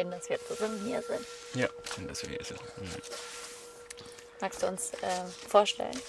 [0.00, 1.26] Schön, dass wir zusammen hier sind.
[1.52, 2.58] Ja, schön, dass wir hier sind.
[2.78, 2.88] Mhm.
[4.40, 6.00] Magst du uns äh, vorstellen?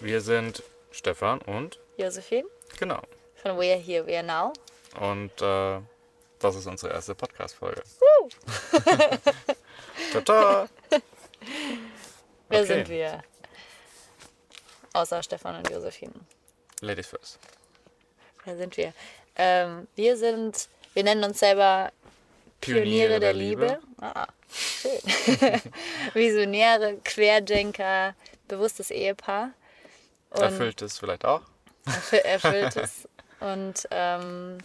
[0.00, 0.60] Wir sind
[0.90, 2.48] Stefan und Josephine
[2.80, 3.00] genau.
[3.36, 4.52] von We Are Here, We Are Now.
[5.00, 5.80] Und äh,
[6.40, 7.84] das ist unsere erste Podcast-Folge.
[10.12, 10.68] Tata!
[12.48, 12.66] Wer Okay.
[12.66, 13.22] sind wir?
[14.94, 16.14] Außer Stefan und Josephine.
[16.80, 17.38] Ladies first.
[18.44, 18.92] Wer sind wir?
[19.36, 21.92] Ähm, wir sind, wir nennen uns selber
[22.62, 23.78] Pioniere, der, Liebe.
[24.00, 24.90] Ah, schön.
[26.14, 28.14] Visionäre, Querdenker,
[28.48, 29.50] bewusstes Ehepaar.
[30.30, 31.42] Und Erfüllt es vielleicht auch.
[31.86, 33.08] erfü- erfülltes.
[33.40, 34.58] Und ähm,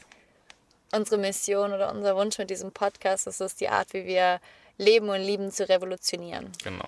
[0.94, 4.40] unsere Mission oder unser Wunsch mit diesem Podcast ist es, die Art, wie wir
[4.78, 6.88] leben und lieben, zu revolutionieren Genau.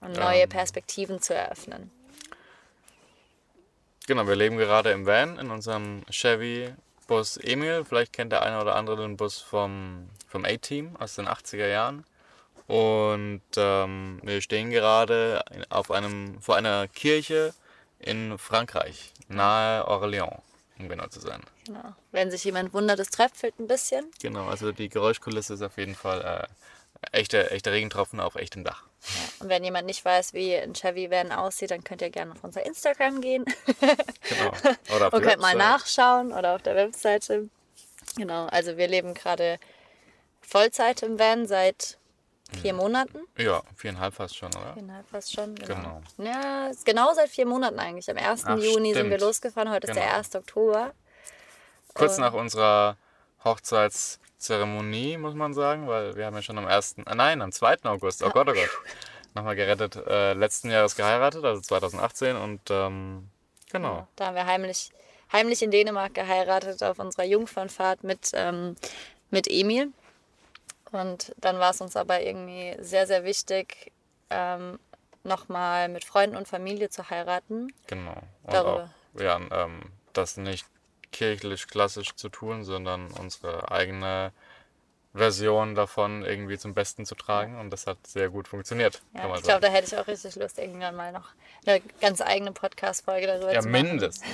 [0.00, 0.48] und neue Ähm.
[0.48, 1.90] Perspektiven zu eröffnen.
[4.06, 6.72] Genau, wir leben gerade im Van in unserem Chevy
[7.08, 7.84] Bus Emil.
[7.84, 12.04] Vielleicht kennt der eine oder andere den Bus vom, vom A-Team aus den 80er Jahren.
[12.66, 17.54] Und ähm, wir stehen gerade auf einem, vor einer Kirche
[17.98, 20.40] in Frankreich, nahe Orléans,
[20.78, 21.40] um genau zu sein.
[21.66, 21.94] Genau.
[22.12, 24.10] Wenn sich jemand wundert, es tröpfelt ein bisschen.
[24.20, 26.48] Genau, also die Geräuschkulisse ist auf jeden Fall
[27.12, 28.82] äh, echter echte Regentropfen auf echtem Dach.
[29.02, 29.44] Ja.
[29.44, 32.42] Und wenn jemand nicht weiß, wie ein Chevy Van aussieht, dann könnt ihr gerne auf
[32.44, 34.50] unser Instagram gehen Genau.
[34.96, 35.56] Oder auf und könnt mal Website.
[35.56, 37.48] nachschauen oder auf der Webseite.
[38.16, 39.58] Genau, also wir leben gerade
[40.48, 41.98] Vollzeit im Van seit
[42.62, 43.18] vier Monaten.
[43.36, 44.72] Ja, viereinhalb fast schon, oder?
[44.72, 46.00] Viereinhalb fast schon, genau.
[46.16, 46.30] Genau.
[46.30, 48.10] Ja, genau seit vier Monaten eigentlich.
[48.10, 48.44] Am 1.
[48.46, 49.20] Ach, Juni sind wir stimmt.
[49.20, 50.16] losgefahren, heute ist der Genau.
[50.16, 50.34] 1.
[50.36, 50.92] Oktober.
[51.92, 52.96] Kurz Und- nach unserer
[53.44, 57.84] Hochzeitszeremonie, muss man sagen, weil wir haben ja schon am 1., äh, nein, am 2.
[57.84, 58.70] August, oh Gott, oh Gott,
[59.34, 63.28] nochmal gerettet, äh, letzten Jahres geheiratet, also 2018 und ähm,
[63.70, 64.08] genau.
[64.16, 64.90] Da haben wir heimlich,
[65.32, 68.76] heimlich in Dänemark geheiratet auf unserer Jungfernfahrt mit, ähm,
[69.30, 69.92] mit Emil.
[70.92, 73.92] Und dann war es uns aber irgendwie sehr, sehr wichtig,
[74.30, 74.78] ähm,
[75.24, 77.72] nochmal mit Freunden und Familie zu heiraten.
[77.86, 78.16] Genau.
[78.44, 78.90] Und Darüber.
[79.14, 79.82] auch, ja, ähm,
[80.12, 80.66] das nicht
[81.12, 84.32] kirchlich klassisch zu tun, sondern unsere eigene
[85.18, 89.42] Version davon irgendwie zum Besten zu tragen und das hat sehr gut funktioniert, Ja, ich
[89.42, 91.28] glaube, da hätte ich auch richtig Lust, irgendwann mal noch
[91.66, 93.88] eine ganz eigene Podcast-Folge darüber Ja, zu machen.
[93.88, 94.24] mindestens.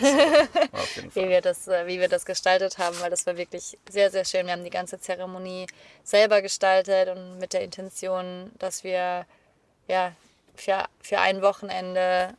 [0.73, 3.77] Auf jeden wie wir das, äh, wie wir das gestaltet haben, weil das war wirklich
[3.89, 4.47] sehr, sehr schön.
[4.47, 5.67] Wir haben die ganze Zeremonie
[6.05, 9.27] selber gestaltet und mit der Intention, dass wir
[9.89, 10.13] ja
[10.55, 12.35] für, für ein Wochenende,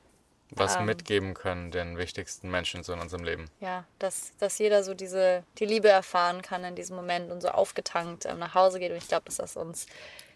[0.51, 3.50] Was ähm, mitgeben können den wichtigsten Menschen so in unserem Leben.
[3.59, 7.50] ja, dass, dass jeder so diese, die Liebe erfahren kann in diesem Moment und so
[7.50, 8.91] aufgetankt ähm, nach Hause geht.
[8.91, 9.88] Und ich glaube, das ist uns,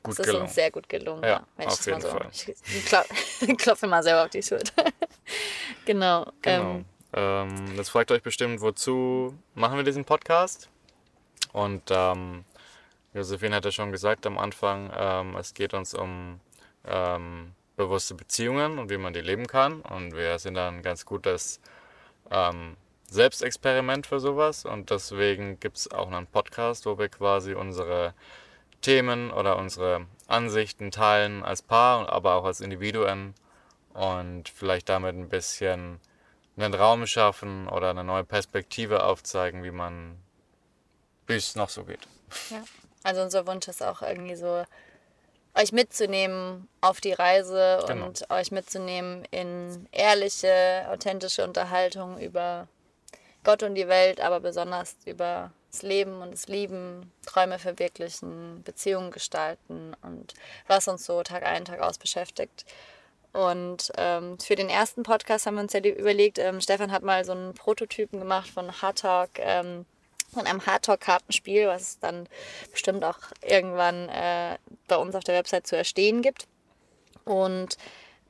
[0.02, 1.24] Gut das ist uns sehr gut gelungen.
[1.24, 2.28] Ja, auf ich das mal jeden so, Fall.
[2.32, 4.84] Ich, klau- klopfe mal selber auf die Schulter.
[5.86, 6.26] genau.
[6.42, 6.72] Genau.
[6.72, 10.70] Ähm, Ähm, jetzt fragt euch bestimmt, wozu machen wir diesen Podcast?
[11.54, 12.46] Und ähm,
[13.14, 16.40] Josephine hatte schon gesagt am Anfang, ähm, es geht uns um
[16.86, 19.82] ähm, bewusste Beziehungen und wie man die leben kann.
[19.82, 21.62] Und wir sind dann ein ganz gutes
[22.30, 22.76] ähm,
[23.10, 24.66] Selbstexperiment für sowas.
[24.66, 28.14] Und deswegen gibt es auch einen Podcast, wo wir quasi unsere
[28.82, 33.34] Themen oder unsere Ansichten teilen als Paar, aber auch als Individuen
[33.94, 36.02] und vielleicht damit ein bisschen
[36.58, 40.18] einen Raum schaffen oder eine neue Perspektive aufzeigen, wie man,
[41.28, 42.08] wie es noch so geht.
[42.50, 42.62] Ja.
[43.04, 44.66] Also unser Wunsch ist auch irgendwie so,
[45.56, 48.06] euch mitzunehmen auf die Reise Genau.
[48.08, 52.68] und euch mitzunehmen in ehrliche, authentische Unterhaltung über
[53.44, 59.12] Gott und die Welt, aber besonders über das Leben und das Lieben, Träume verwirklichen, Beziehungen
[59.12, 60.34] gestalten und
[60.68, 62.66] was uns so Tag ein, Tag aus beschäftigt.
[63.32, 67.24] Und ähm, für den ersten Podcast haben wir uns ja überlegt, ähm, Stefan hat mal
[67.24, 69.86] so einen Prototypen gemacht von Hard Talk, ähm,
[70.34, 72.28] von einem Hard Talk Kartenspiel, was es dann
[72.72, 76.48] bestimmt auch irgendwann äh, bei uns auf der Website zu erstehen gibt.
[77.26, 77.78] Und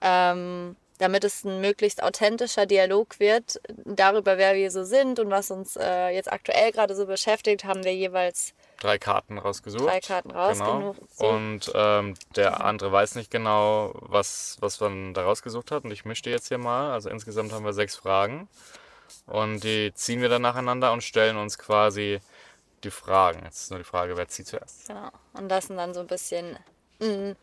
[0.01, 5.49] ähm, damit es ein möglichst authentischer Dialog wird, darüber, wer wir so sind und was
[5.49, 9.85] uns äh, jetzt aktuell gerade so beschäftigt, haben wir jeweils Drei Karten rausgesucht.
[9.85, 10.39] drei Karten Genau.
[10.39, 11.01] rausgesucht.
[11.17, 15.83] Und ähm, der andere weiß nicht genau, was, was man da rausgesucht hat.
[15.83, 16.91] Und ich mische die jetzt hier mal.
[16.93, 18.47] Also insgesamt haben wir sechs Fragen.
[19.25, 22.19] Und die ziehen wir dann nacheinander und stellen uns quasi
[22.83, 23.41] die Fragen.
[23.43, 24.87] Jetzt ist nur die Frage, wer zieht zuerst.
[24.87, 25.09] Genau.
[25.33, 26.57] Und lassen dann so ein bisschen
[27.01, 27.35] einen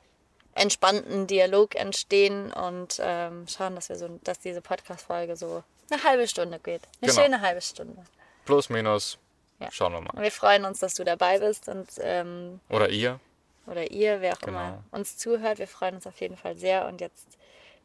[0.55, 6.27] entspannten Dialog entstehen und ähm, schauen, dass wir so, dass diese Podcast-Folge so eine halbe
[6.27, 6.83] Stunde geht.
[7.03, 7.23] Eine Genau.
[7.23, 8.03] schöne halbe Stunde.
[8.47, 9.19] Plus, minus.
[9.59, 9.71] Ja.
[9.71, 10.23] Schauen wir Und mal.
[10.23, 13.21] wir freuen uns, dass du dabei bist und ähm, Oder ihr.
[13.67, 14.59] oder ihr, wer auch Genau.
[14.59, 15.59] immer uns zuhört.
[15.59, 16.87] Wir freuen uns auf jeden Fall sehr.
[16.87, 17.27] Und jetzt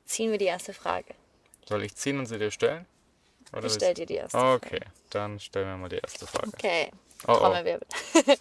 [0.06, 1.14] ziehen wir die erste Frage.
[1.68, 2.86] Soll ich ziehen und sie dir stellen?
[3.54, 6.52] Oder Ich stelle dir die erste Okay, dann stellen wir mal die erste Frage.
[6.54, 6.92] Okay.
[7.28, 7.38] Oh, oh.
[7.38, 7.88] Trommelwirbel.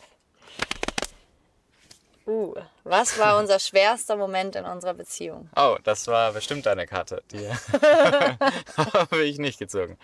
[2.26, 2.54] uh,
[2.84, 5.50] was war unser schwerster Moment in unserer Beziehung?
[5.56, 7.22] Oh, das war bestimmt deine Karte.
[7.32, 7.48] Die
[8.76, 9.98] habe ich nicht gezogen.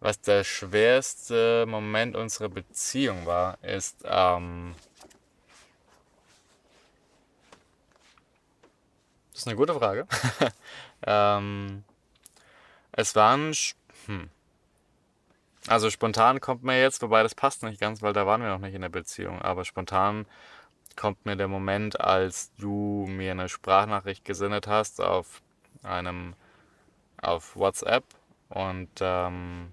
[0.00, 4.74] Was der schwerste Moment unserer Beziehung war, ist, ähm,
[9.32, 10.06] das ist eine gute Frage.
[11.06, 11.84] ähm,
[12.92, 13.52] es waren,
[14.10, 14.28] hm.
[15.68, 18.58] also spontan kommt mir jetzt, wobei das passt nicht ganz, weil da waren wir noch
[18.58, 20.26] nicht in der Beziehung, aber spontan
[20.96, 25.42] kommt mir der Moment, als du mir eine Sprachnachricht gesendet hast auf
[25.84, 26.34] einem
[27.22, 28.04] auf WhatsApp
[28.48, 29.72] und ähm,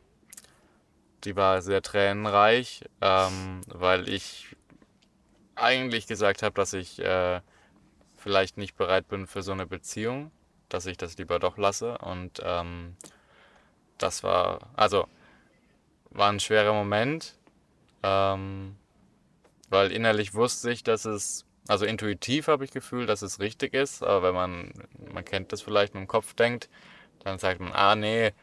[1.23, 4.55] die war sehr tränenreich, ähm, weil ich
[5.55, 7.41] eigentlich gesagt habe, dass ich äh,
[8.17, 10.31] vielleicht nicht bereit bin für so eine Beziehung,
[10.69, 12.95] dass ich das lieber doch lasse und ähm,
[13.97, 15.07] das war also
[16.11, 17.35] war ein schwerer Moment.
[18.03, 18.75] Ähm,
[19.69, 24.03] weil innerlich wusste ich, dass es, also intuitiv habe ich Gefühl, dass es richtig ist,
[24.03, 24.73] aber wenn man,
[25.13, 26.69] man kennt das vielleicht mit dem Kopf denkt,
[27.23, 28.33] dann sagt man, ah nee,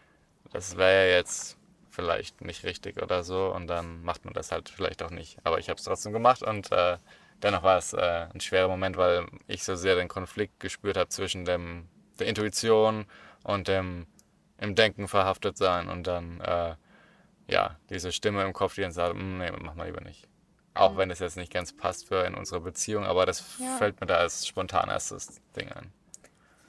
[0.52, 1.56] das wäre ja jetzt
[1.90, 5.38] vielleicht nicht richtig oder so und dann macht man das halt vielleicht auch nicht.
[5.44, 6.98] Aber ich habe es trotzdem gemacht und äh,
[7.42, 11.08] dennoch war es äh, ein schwerer Moment, weil ich so sehr den Konflikt gespürt habe
[11.08, 13.06] zwischen dem, der Intuition
[13.44, 14.06] und dem
[14.58, 16.74] im Denken verhaftet sein und dann äh,
[17.48, 20.26] ja, diese Stimme im Kopf, die dann sagt, "Mm, nee, mach mal lieber nicht.
[20.74, 23.76] Auch wenn es jetzt nicht ganz passt für in unsere Beziehung, aber das Ja.
[23.78, 25.92] fällt mir da als spontan erstes Ding ein.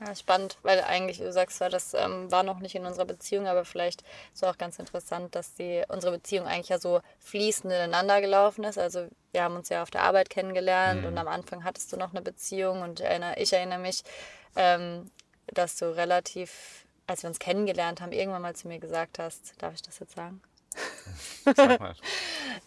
[0.05, 3.47] Ja, spannend, weil eigentlich, du sagst zwar, das ähm, war noch nicht in unserer Beziehung,
[3.47, 4.03] aber vielleicht
[4.33, 8.77] ist auch ganz interessant, dass die, unsere Beziehung eigentlich ja so fließend ineinander gelaufen ist.
[8.77, 12.11] Also wir haben uns ja auf der Arbeit kennengelernt und am Anfang hattest du noch
[12.11, 14.03] eine Beziehung und erinnere, ich erinnere mich,
[14.57, 15.09] ähm,
[15.47, 19.73] dass du relativ, als wir uns kennengelernt haben, irgendwann mal zu mir gesagt hast, darf
[19.73, 20.41] ich das jetzt sagen?
[21.55, 21.95] Sag mal.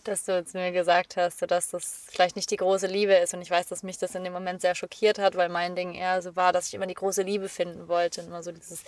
[0.04, 3.34] dass du zu mir gesagt hast, dass das vielleicht nicht die große Liebe ist.
[3.34, 5.94] Und ich weiß, dass mich das in dem Moment sehr schockiert hat, weil mein Ding
[5.94, 8.82] eher so war, dass ich immer die große Liebe finden wollte und immer so dieses,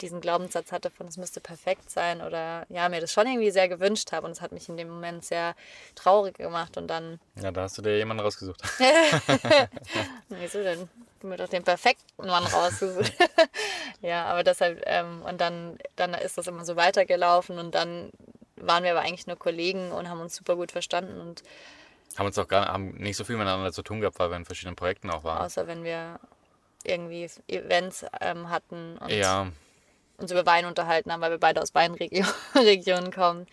[0.00, 3.68] diesen Glaubenssatz hatte von, es müsste perfekt sein oder ja, mir das schon irgendwie sehr
[3.68, 4.26] gewünscht habe.
[4.26, 5.54] Und es hat mich in dem Moment sehr
[5.94, 6.76] traurig gemacht.
[6.76, 8.62] Und dann, Ja, da hast du dir jemanden rausgesucht.
[10.28, 10.88] wieso denn?
[11.20, 13.12] Du mir doch den perfekten Mann rausgesucht.
[14.02, 18.10] ja, aber deshalb, ähm, und dann, dann ist das immer so weitergelaufen und dann
[18.66, 21.42] waren wir aber eigentlich nur Kollegen und haben uns super gut verstanden und
[22.16, 24.44] haben uns auch gar haben nicht so viel miteinander zu tun gehabt, weil wir in
[24.44, 25.42] verschiedenen Projekten auch waren.
[25.42, 26.20] Außer wenn wir
[26.84, 29.48] irgendwie Events ähm, hatten und Ja,
[30.18, 33.46] uns über Wein unterhalten haben, weil wir beide aus Weinregionen kommen.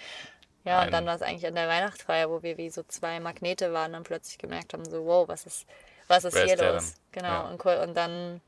[0.63, 3.19] Ja, Ein- und dann war es eigentlich an der Weihnachtsfeier, wo wir wie so zwei
[3.19, 5.66] Magnete waren und plötzlich gemerkt haben, so, wow, was ist,
[6.07, 6.94] was ist Wer hier ist los?
[7.12, 7.28] Genau.
[7.28, 7.42] Ja.
[7.50, 8.42] Und, und dann,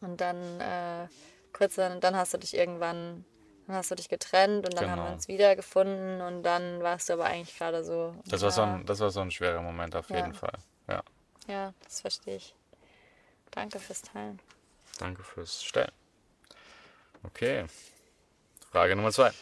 [0.00, 1.08] und dann, äh,
[1.52, 3.24] kurz dann, dann hast du dich irgendwann,
[3.66, 5.12] dann hast du dich getrennt und dann haben wir Genau.
[5.14, 8.14] uns wiedergefunden und dann warst du aber eigentlich gerade so.
[8.26, 10.16] das war, so ein, das war so ein schwerer Moment auf Ja.
[10.16, 10.52] jeden Fall.
[10.88, 11.02] Ja,
[11.46, 12.54] Ja, das verstehe ich.
[13.50, 14.40] Danke fürs Teilen.
[14.98, 15.92] danke fürs Stellen.
[17.24, 17.66] Okay,
[18.70, 19.32] Frage Nummer zwei.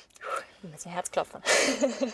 [0.63, 1.43] Ein bisschen Herzklopfen.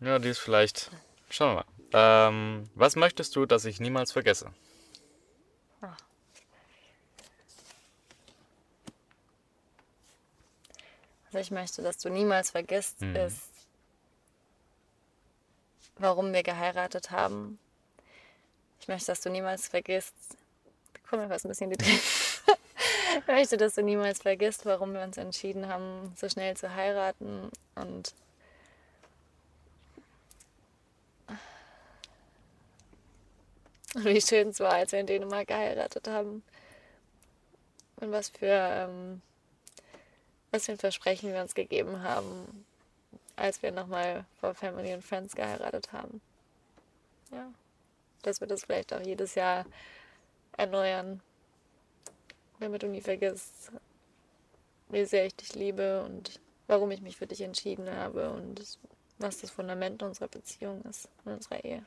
[0.00, 0.90] Ja, die ist vielleicht.
[1.30, 2.28] Schauen wir mal.
[2.28, 4.52] Ähm, was möchtest du, dass ich niemals vergesse?
[11.32, 13.16] Was ich möchte, dass du niemals vergisst, Mhm.
[13.16, 13.48] ist,
[15.98, 17.58] warum wir geheiratet haben.
[18.80, 20.14] Ich möchte, dass du niemals vergisst.
[21.08, 22.00] Komm mir fast ein bisschen die Tränen.
[23.20, 27.50] Ich möchte, dass du niemals vergisst, warum wir uns entschieden haben, so schnell zu heiraten
[27.74, 28.14] und
[33.94, 36.42] wie schön es war, als wir in Dänemark geheiratet haben.
[37.96, 39.20] Und was für ähm,
[40.52, 42.64] was für ein Versprechen wir uns gegeben haben,
[43.34, 46.20] als wir nochmal vor Family and Friends geheiratet haben.
[47.32, 47.50] Ja,
[48.22, 49.64] dass wir das vielleicht auch jedes Jahr
[50.56, 51.20] erneuern,
[52.60, 53.72] damit du nie vergisst,
[54.90, 58.78] wie sehr ich dich liebe und warum ich mich für dich entschieden habe und
[59.18, 61.84] was das Fundament unserer Beziehung ist, unserer Ehe.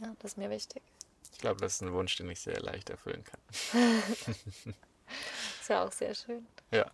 [0.00, 0.82] Ja, das ist mir wichtig.
[1.32, 3.40] Ich glaube, das ist ein Wunsch, den ich sehr leicht erfüllen kann.
[5.70, 6.44] Ja auch sehr schön.
[6.72, 6.90] Ja.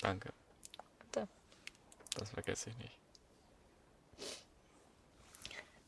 [0.00, 0.30] Danke.
[0.98, 1.28] Bitte.
[2.16, 2.98] Das vergesse ich nicht.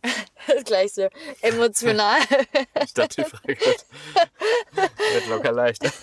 [0.65, 1.09] Gleich so
[1.41, 2.21] emotional.
[2.85, 3.87] Ich dachte, die Frage wird,
[5.13, 5.93] wird locker leichter.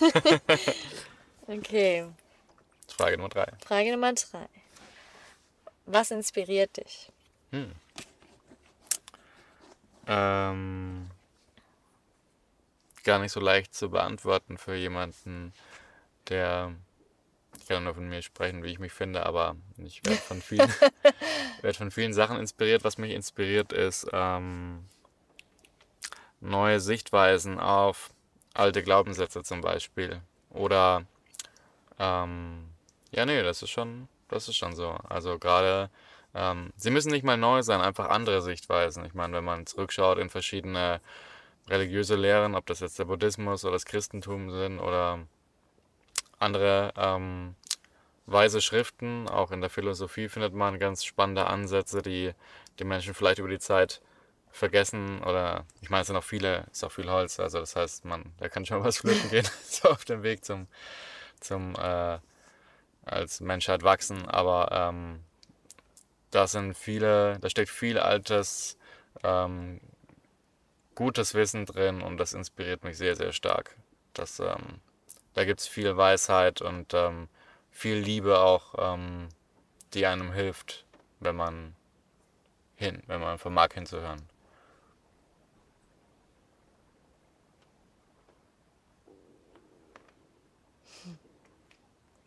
[1.50, 2.06] Okay,
[2.88, 3.50] Frage Nummer drei.
[3.64, 4.46] Frage Nummer drei.
[5.86, 7.10] Was inspiriert dich?
[10.06, 11.10] ähm,
[13.08, 15.54] gar nicht so leicht zu beantworten für jemanden,
[16.28, 16.74] der,
[17.58, 20.70] ich kann nur von mir sprechen, wie ich mich finde, aber ich werde von vielen,
[21.62, 22.84] werd von vielen Sachen inspiriert.
[22.84, 24.84] Was mich inspiriert ist ähm,
[26.40, 28.10] neue Sichtweisen auf
[28.52, 30.20] alte Glaubenssätze zum Beispiel.
[30.50, 31.06] Oder
[31.98, 32.68] ähm,
[33.10, 34.90] ja, nee, das ist schon, das ist schon so.
[35.08, 35.88] Also gerade
[36.34, 39.06] ähm, sie müssen nicht mal neu sein, einfach andere Sichtweisen.
[39.06, 41.00] Ich meine, wenn man zurückschaut in verschiedene
[41.68, 45.20] religiöse Lehren, ob das jetzt der Buddhismus oder das Christentum sind oder
[46.38, 47.54] andere ähm,
[48.26, 52.34] weise Schriften, auch in der Philosophie findet man ganz spannende Ansätze, die
[52.78, 54.00] die Menschen vielleicht über die Zeit
[54.50, 58.04] vergessen oder ich meine, es sind auch viele, ist auch viel Holz, also das heißt,
[58.04, 60.66] man, da kann schon was flöten gehen, so auf dem Weg zum,
[61.40, 62.18] zum äh,
[63.04, 65.20] als Menschheit wachsen, aber ähm,
[66.30, 68.76] da sind viele, da steckt viel altes,
[69.22, 69.80] ähm,
[70.98, 73.76] gutes Wissen drin und das inspiriert mich sehr, sehr stark.
[74.14, 74.80] Das, ähm,
[75.34, 77.28] da gibt es viel Weisheit und ähm,
[77.70, 79.28] viel Liebe auch, ähm,
[79.94, 80.86] die einem hilft,
[81.20, 81.76] wenn man
[82.74, 84.28] hin, wenn man vermag hinzuhören.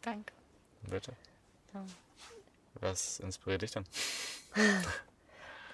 [0.01, 0.33] Danke.
[0.83, 1.11] Bitte.
[1.73, 1.85] Ja.
[2.75, 3.83] Was inspiriert dich denn?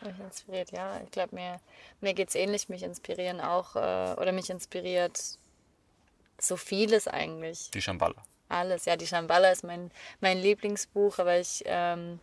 [0.01, 1.01] mich inspiriert, ja.
[1.03, 1.59] Ich glaube, mir,
[2.01, 2.69] mir geht es ähnlich.
[2.69, 5.19] Mich inspirieren auch, äh, oder mich inspiriert
[6.39, 7.71] so vieles eigentlich.
[7.71, 8.23] Die Shambhala.
[8.49, 8.95] Alles, ja.
[8.95, 12.19] Die Shambhala ist mein, mein Lieblingsbuch, aber ich, ähm,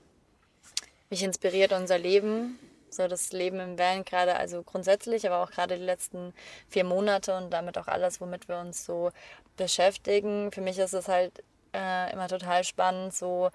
[1.10, 2.58] mich inspiriert unser Leben.
[2.90, 6.32] So das Leben im Van gerade, also grundsätzlich, aber auch gerade die letzten
[6.68, 9.10] vier Monate und damit auch alles, womit wir uns so
[9.56, 10.52] beschäftigen.
[10.52, 11.42] Für mich ist es halt
[11.74, 13.50] äh, immer total spannend, so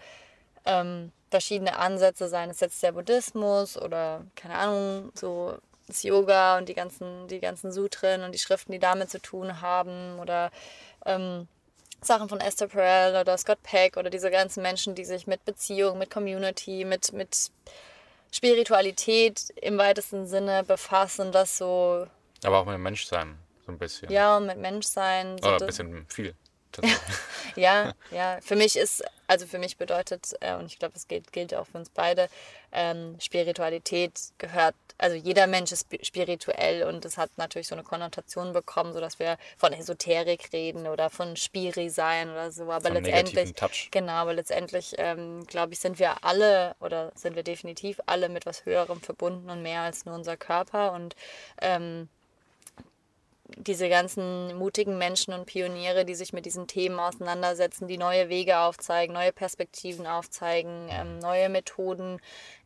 [0.66, 6.70] ähm, verschiedene Ansätze, seien es jetzt der Buddhismus oder keine Ahnung, so das Yoga und
[6.70, 10.52] die ganzen, die ganzen Sutren und die Schriften, die damit zu tun haben oder
[11.06, 11.48] ähm,
[12.02, 15.98] Sachen von Esther Perel oder Scott Peck oder diese ganzen Menschen, die sich mit Beziehung,
[15.98, 17.52] mit Community, mit, mit
[18.32, 22.08] Spiritualität im weitesten Sinne befassen, das so.
[22.44, 24.10] Aber auch mit Menschsein, so ein bisschen.
[24.12, 25.38] Ja, und mit Menschsein.
[25.42, 26.36] So oder ein bisschen viel.
[27.56, 28.40] ja, ja.
[28.42, 31.68] Für mich ist, also für mich bedeutet, äh, und ich glaube, es gilt, gilt auch
[31.68, 32.30] für uns beide,
[32.72, 38.54] ähm, Spiritualität gehört, also jeder Mensch ist spirituell und es hat natürlich so eine Konnotation
[38.54, 42.64] bekommen, sodass wir von Esoterik reden oder von Spiri sein oder so.
[42.64, 43.54] Aber von letztendlich,
[43.92, 48.46] genau, aber letztendlich, ähm, glaube ich, sind wir alle oder sind wir definitiv alle mit
[48.46, 51.16] was Höherem verbunden und mehr als nur unser Körper und
[51.62, 52.10] ähm,
[53.58, 58.60] diese ganzen mutigen Menschen und Pioniere, die sich mit diesen Themen auseinandersetzen, die neue Wege
[58.60, 62.20] aufzeigen, neue Perspektiven aufzeigen, ähm, neue Methoden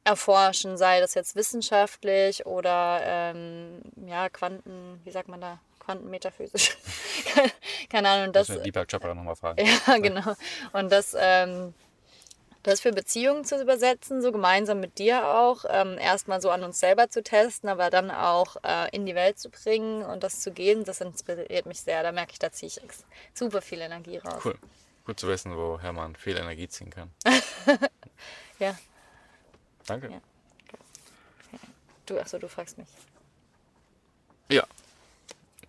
[0.04, 6.78] erforschen, sei das jetzt wissenschaftlich oder ähm, ja, Quanten, wie sagt man da, Quantenmetaphysisch.
[7.90, 8.34] Keine Ahnung.
[8.34, 9.66] Das, das Deepak Chopra nochmal fragen.
[9.66, 10.34] Ja, genau.
[10.72, 11.74] Und das ähm,
[12.64, 16.80] das für Beziehungen zu übersetzen, so gemeinsam mit dir auch, ähm, erstmal so an uns
[16.80, 20.52] selber zu testen, aber dann auch äh, in die Welt zu bringen und das zu
[20.52, 22.02] geben, das inspiriert mich sehr.
[22.04, 22.80] Da merke ich, da ziehe ich
[23.34, 24.42] super viel Energie raus.
[24.44, 24.58] Cool.
[25.06, 27.12] Gut zu wissen, woher man viel Energie ziehen kann.
[28.60, 28.78] ja.
[29.86, 30.10] Danke.
[30.10, 30.22] Ja.
[32.06, 32.88] Du, achso, du fragst mich.
[34.50, 34.66] Ja.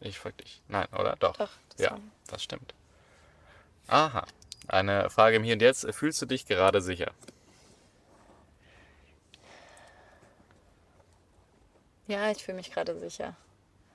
[0.01, 0.61] Ich frag dich.
[0.69, 1.17] Nein, oder?
[1.17, 1.37] Doch.
[1.37, 1.51] Doch.
[1.71, 1.99] Das ja,
[2.29, 2.75] das stimmt.
[3.89, 4.25] Aha.
[4.67, 5.87] Eine Frage im Hier und Jetzt.
[5.95, 7.13] Fühlst du dich gerade sicher?
[12.07, 13.37] Ja, ich fühle mich gerade sicher.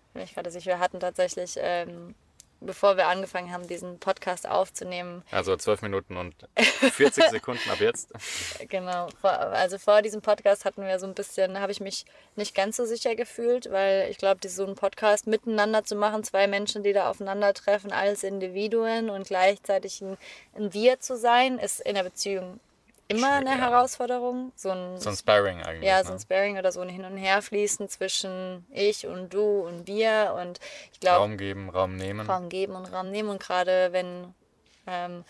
[0.07, 0.71] Ich fühle mich gerade sicher.
[0.71, 2.15] Wir hatten tatsächlich ähm,
[2.61, 5.23] bevor wir angefangen haben, diesen Podcast aufzunehmen.
[5.31, 8.11] Also zwölf Minuten und 40 Sekunden ab jetzt.
[8.67, 9.09] Genau.
[9.21, 12.85] Also vor diesem Podcast hatten wir so ein bisschen, habe ich mich nicht ganz so
[12.85, 17.09] sicher gefühlt, weil ich glaube, so einen Podcast miteinander zu machen, zwei Menschen, die da
[17.09, 20.17] aufeinandertreffen als Individuen und gleichzeitig ein,
[20.55, 22.59] ein Wir zu sein, ist in der Beziehung
[23.09, 24.53] immer eine Herausforderung.
[24.55, 25.87] So ein, so ein Sparring eigentlich.
[25.87, 26.21] Ja, so ein ne?
[26.21, 30.35] Sparring oder so ein Hin- und Herfließen zwischen ich und du und wir.
[30.39, 30.59] Und
[30.93, 31.19] ich glaube.
[31.19, 32.25] Raum geben, Raum nehmen.
[32.25, 33.29] Raum geben und Raum nehmen.
[33.29, 34.33] Und gerade wenn,
[34.87, 35.25] ähm,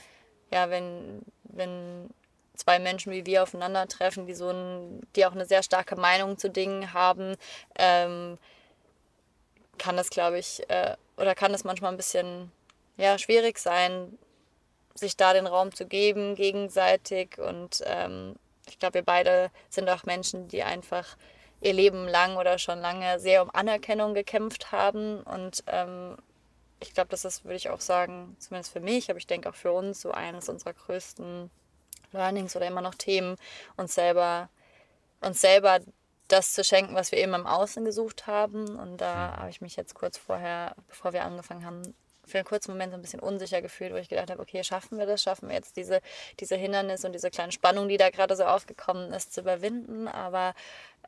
[0.52, 2.10] ja, wenn, wenn
[2.56, 6.50] zwei Menschen wie wir aufeinandertreffen, die so ein, die auch eine sehr starke Meinung zu
[6.50, 7.36] Dingen haben,
[7.78, 8.38] ähm,
[9.78, 12.52] kann das, glaube ich, äh, oder kann das manchmal ein bisschen
[12.98, 14.20] ja, schwierig sein,
[15.00, 17.38] sich da den Raum zu geben, gegenseitig.
[17.38, 18.36] Und ähm,
[18.68, 21.18] ich glaube, wir beide sind auch Menschen, die einfach
[21.62, 25.22] ihr Leben lang oder schon lange sehr um Anerkennung gekämpft haben.
[25.24, 26.18] Und ähm,
[26.80, 29.56] ich glaube, das ist, würde ich auch sagen, zumindest für mich, aber ich denke auch
[29.56, 31.50] für uns, so eines unserer größten
[32.12, 33.36] Learnings oder immer noch Themen,
[33.76, 34.50] uns selber,
[35.22, 35.80] uns selber
[36.30, 38.78] das zu schenken, was wir eben im Außen gesucht haben.
[38.80, 39.38] Und da Mhm.
[39.38, 41.94] habe ich mich jetzt kurz vorher, bevor wir angefangen haben,
[42.30, 44.98] für einen kurzen Moment so ein bisschen unsicher gefühlt, wo ich gedacht habe, okay, schaffen
[44.98, 45.22] wir das?
[45.22, 46.02] Schaffen wir jetzt diese,
[46.40, 50.08] diese Hindernisse und diese kleine Spannung, die da gerade so aufgekommen ist, zu überwinden?
[50.08, 50.54] Aber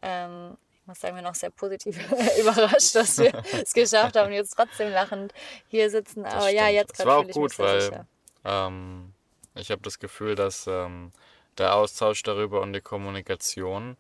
[0.02, 1.98] ähm, ich muss sagen, wir noch sehr positiv
[2.40, 3.32] überrascht, dass wir
[3.64, 5.34] es geschafft haben und jetzt trotzdem lachend
[5.68, 6.26] hier sitzen.
[6.26, 8.06] Aber ja, jetzt gerade war auch fühle ich gut, mich sehr weil sicher.
[8.46, 9.14] ähm,
[9.56, 11.12] ich habe das Gefühl, dass ähm,
[11.58, 13.98] der Austausch darüber und die Kommunikation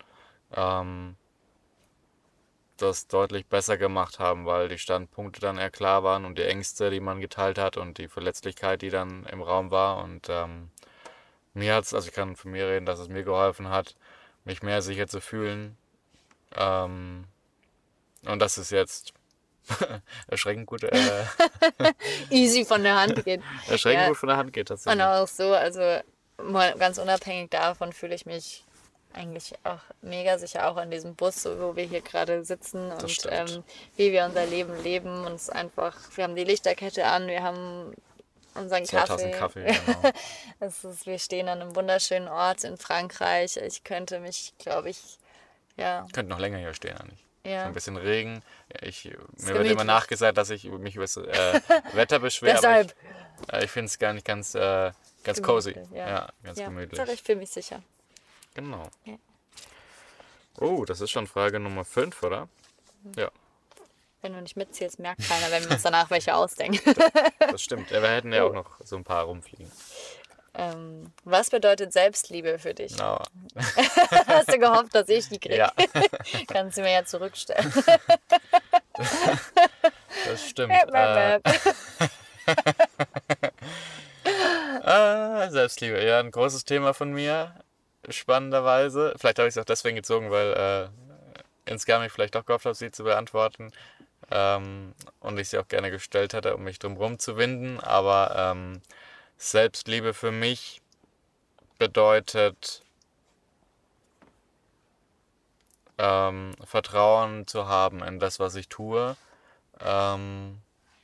[0.55, 1.15] ähm,
[2.81, 6.89] das deutlich besser gemacht haben, weil die Standpunkte dann eher klar waren und die Ängste,
[6.89, 10.03] die man geteilt hat und die Verletzlichkeit, die dann im Raum war.
[10.03, 10.69] Und ähm,
[11.53, 13.95] mir hat's, also ich kann von mir reden, dass es mir geholfen hat,
[14.45, 15.77] mich mehr sicher zu fühlen.
[16.55, 17.25] Ähm,
[18.25, 19.13] und das ist jetzt
[20.27, 21.25] erschreckend gut, äh,
[22.29, 23.41] Easy von der Hand geht.
[23.67, 24.07] erschreckend Ja.
[24.09, 25.01] gut von der Hand geht tatsächlich.
[25.01, 26.01] Und auch so, also
[26.43, 28.65] mal ganz unabhängig davon fühle ich mich
[29.13, 33.51] eigentlich auch mega sicher, auch in diesem Bus, wo wir hier gerade sitzen und stimmt.
[33.51, 33.63] ähm,
[33.97, 35.25] wie wir unser Leben leben.
[35.25, 37.93] Und es einfach, wir haben die Lichterkette an, wir haben
[38.55, 39.65] unseren 2000 Kaffee.
[39.65, 40.13] Kaffee, genau.
[40.59, 43.57] Es ist, wir stehen an einem wunderschönen Ort in Frankreich.
[43.57, 45.17] Ich könnte mich, glaube ich,
[45.77, 47.25] ja, Könnte noch länger hier stehen eigentlich.
[47.45, 47.65] ja.
[47.65, 48.41] Ein bisschen Regen.
[48.81, 51.61] Ich, mir wird immer nachgesagt, dass ich mich über das äh,
[51.93, 52.55] Wetter beschwere.
[52.55, 52.95] Deshalb.
[53.47, 54.91] ich, äh, ich finde es gar nicht ganz, äh,
[55.23, 55.75] ganz cozy.
[55.93, 56.29] Ja, ja.
[56.43, 56.67] ganz ja.
[56.67, 56.99] gemütlich.
[56.99, 57.81] Doch, ich fühle mich sicher.
[58.53, 58.83] Genau.
[59.05, 59.15] Ja.
[60.59, 62.47] Oh, das ist schon Frage Nummer 5, oder?
[63.15, 63.29] Ja,
[64.21, 66.93] Wenn du nicht mitzählst, merkt keiner, wenn wir uns danach welche ausdenken.
[67.39, 67.89] das stimmt.
[67.89, 69.71] Wir hätten ja auch noch so ein paar rumfliegen.
[70.53, 72.93] ähm, was bedeutet Selbstliebe für dich?
[72.97, 73.23] Na,
[74.27, 75.55] Hast du gehofft, dass ich die kriege?
[75.57, 75.71] ja,
[76.47, 77.73] Kannst du mir ja zurückstellen.
[80.25, 80.73] das stimmt.
[80.93, 81.39] äh,
[84.83, 87.55] Ah, Selbstliebe, ja, ein großes Thema von mir,
[88.17, 89.13] spannenderweise.
[89.17, 90.91] Vielleicht habe ich es auch deswegen gezogen, weil
[91.67, 93.71] äh, ich vielleicht auch gehofft habe, sie zu beantworten.
[94.29, 97.79] Ähm, und ich sie auch gerne gestellt hätte, um mich drum zu winden.
[97.79, 98.81] Aber ähm,
[99.37, 100.81] Selbstliebe für mich
[101.77, 102.83] bedeutet
[105.97, 109.15] ähm, Vertrauen zu haben in das, was ich tue.
[109.79, 110.61] Ähm,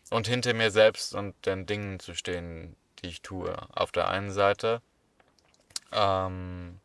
[0.10, 3.56] und hinter mir selbst und den Dingen zu stehen, die ich tue.
[3.74, 4.82] Auf der einen Seite.
[5.92, 6.80] Ähm,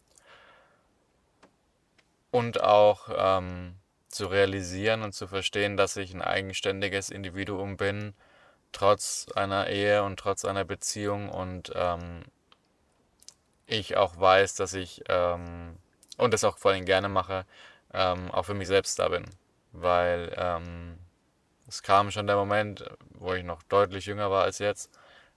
[2.32, 3.76] und auch ähm,
[4.08, 8.14] zu realisieren und zu verstehen, dass ich ein eigenständiges Individuum bin,
[8.72, 12.24] trotz einer Ehe und trotz einer Beziehung und ähm,
[13.66, 15.76] ich auch weiß, dass ich ähm,
[16.16, 17.44] und das auch vor allem gerne mache,
[17.92, 19.24] ähm, auch für mich selbst da bin.
[19.72, 20.98] Weil ähm,
[21.68, 24.90] es kam schon der Moment, wo ich noch deutlich jünger war als jetzt,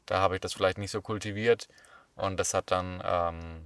[0.06, 1.68] da habe ich das vielleicht nicht so kultiviert
[2.16, 3.66] und das hat dann, ähm,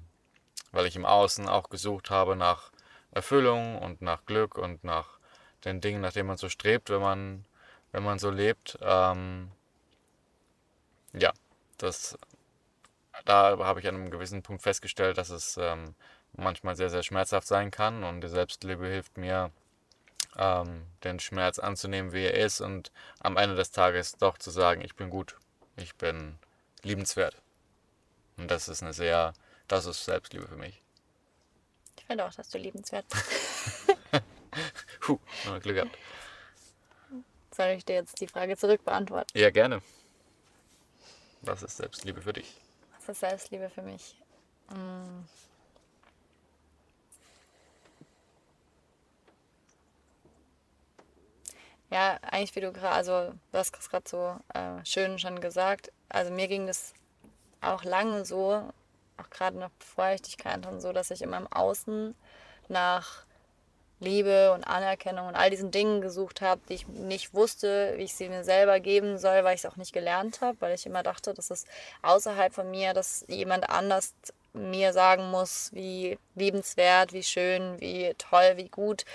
[0.72, 2.72] weil ich im Außen auch gesucht habe nach
[3.12, 5.20] Erfüllung und nach Glück und nach
[5.66, 7.46] den Dingen, nach denen man so strebt, wenn man,
[7.92, 9.52] wenn man so lebt, ähm,
[11.14, 11.34] ja,
[11.78, 12.18] das,
[13.26, 15.96] da habe ich an einem gewissen Punkt festgestellt, dass es ähm,
[16.34, 19.52] manchmal sehr, sehr schmerzhaft sein kann und die Selbstliebe hilft mir,
[20.38, 24.82] ähm, den Schmerz anzunehmen, wie er ist und am Ende des Tages doch zu sagen,
[24.82, 25.36] ich bin gut,
[25.76, 26.38] ich bin
[26.84, 27.42] liebenswert.
[28.38, 29.34] Und das ist eine sehr,
[29.68, 30.82] das ist Selbstliebe für mich.
[32.10, 33.06] Ich finde auch, dass du liebenswert.
[35.00, 35.20] Puh,
[35.62, 35.96] Glück gehabt.
[37.56, 39.30] Soll ich dir jetzt die Frage zurück beantworten?
[39.38, 39.84] Ja, gerne.
[41.44, 42.52] Was ist Selbstliebe für dich?
[42.98, 44.16] Was ist Selbstliebe für mich?
[44.72, 45.24] Mm.
[51.92, 55.92] Ja, eigentlich wie du gerade, also du hast gerade so äh, schön schon gesagt.
[56.10, 56.96] Also mir ging das
[57.62, 58.74] auch lange so,
[59.20, 59.70] auch gerade noch
[60.38, 62.16] kannte und so, dass ich immer im Außen
[62.68, 63.26] nach
[64.00, 68.16] Liebe und Anerkennung und all diesen Dingen gesucht habe, die ich nicht wusste, wie ich
[68.16, 71.04] sie mir selber geben soll, weil ich es auch nicht gelernt habe, weil ich immer
[71.04, 71.68] dachte, das ist
[72.02, 74.14] außerhalb von mir, dass jemand anders
[74.54, 79.06] mir sagen muss, wie liebenswert, wie schön, wie toll, wie gut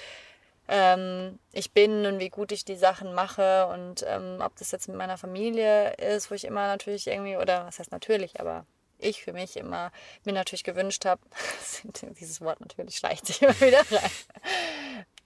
[0.69, 4.89] ähm, ich bin und wie gut ich die Sachen mache und ähm, ob das jetzt
[4.89, 8.67] mit meiner Familie ist, wo ich immer natürlich irgendwie, oder was heißt natürlich, aber
[9.05, 9.93] ich für mich immer
[10.25, 11.21] mir natürlich gewünscht habe,
[12.19, 14.11] dieses Wort natürlich schleicht sich immer wieder rein,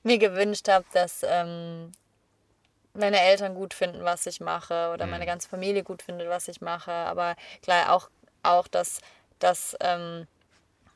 [0.03, 1.93] mir gewünscht habe, dass ähm,
[2.95, 6.61] meine Eltern gut finden, was ich mache oder meine ganze Familie gut findet, was ich
[6.61, 8.11] mache, aber klar auch,
[8.43, 9.01] auch dass,
[9.39, 10.27] dass ähm,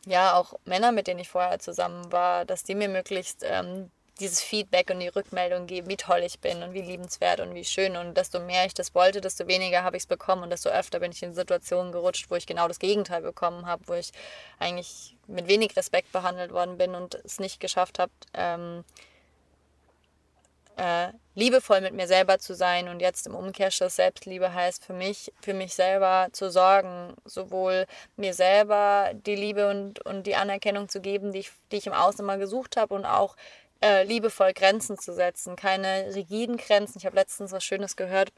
[0.06, 4.42] ja auch Männer, mit denen ich vorher zusammen war, dass die mir möglichst ähm, dieses
[4.42, 7.96] Feedback und die Rückmeldung geben, wie toll ich bin und wie liebenswert und wie schön.
[7.96, 11.00] Und desto mehr ich das wollte, desto weniger habe ich es bekommen und desto öfter
[11.00, 14.12] bin ich in Situationen gerutscht, wo ich genau das Gegenteil bekommen habe, wo ich
[14.58, 18.84] eigentlich mit wenig Respekt behandelt worden bin und es nicht geschafft habe, ähm,
[20.76, 25.32] äh, liebevoll mit mir selber zu sein und jetzt im Umkehrschluss Selbstliebe heißt für mich,
[25.40, 31.00] für mich selber zu sorgen, sowohl mir selber die Liebe und, und die Anerkennung zu
[31.00, 33.36] geben, die ich, die ich im Außen immer gesucht habe und auch
[33.82, 36.98] äh, liebevoll Grenzen zu setzen, keine rigiden Grenzen.
[36.98, 38.32] Ich habe letztens was Schönes gehört,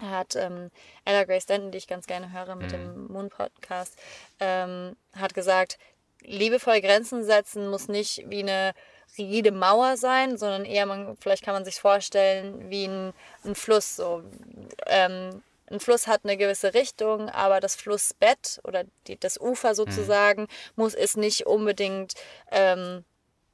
[0.00, 0.70] hat ähm,
[1.04, 2.72] Ella Grace Denton, die ich ganz gerne höre mit mhm.
[2.72, 3.96] dem Moon Podcast,
[4.40, 5.78] ähm, hat gesagt,
[6.20, 8.74] liebevoll Grenzen setzen muss nicht wie eine
[9.16, 13.12] rigide Mauer sein, sondern eher, man, vielleicht kann man sich vorstellen, wie ein,
[13.44, 13.96] ein Fluss.
[13.96, 14.24] So.
[14.86, 19.74] Ähm, ein Fluss hat eine gewisse Richtung, aber das Flussbett oder die, das Ufer mhm.
[19.74, 20.48] sozusagen mhm.
[20.76, 22.14] muss ist nicht unbedingt
[22.50, 23.04] ähm,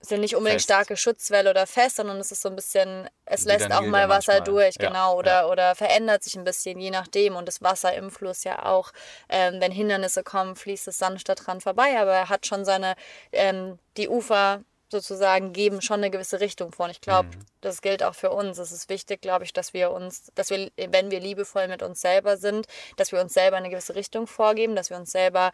[0.00, 0.64] sind nicht unbedingt fest.
[0.64, 4.08] starke Schutzwelle oder fest, sondern es ist so ein bisschen, es Wie lässt auch mal
[4.08, 4.40] Wasser manchmal.
[4.42, 5.46] durch, ja, genau, oder, ja.
[5.46, 7.36] oder verändert sich ein bisschen, je nachdem.
[7.36, 8.92] Und das Wasser im Fluss ja auch,
[9.28, 12.94] ähm, wenn Hindernisse kommen, fließt es sanfter dran vorbei, aber er hat schon seine,
[13.32, 16.86] ähm, die Ufer sozusagen geben schon eine gewisse Richtung vor.
[16.86, 17.46] Und ich glaube, mhm.
[17.60, 18.58] das gilt auch für uns.
[18.58, 22.00] Es ist wichtig, glaube ich, dass wir uns, dass wir, wenn wir liebevoll mit uns
[22.00, 25.52] selber sind, dass wir uns selber eine gewisse Richtung vorgeben, dass wir uns selber